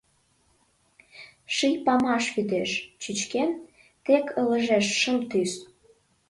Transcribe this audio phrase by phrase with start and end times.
[1.55, 3.49] Ший памаш вӱдеш, чӱчкен,
[4.05, 5.51] тек ылыжеш шым тӱс.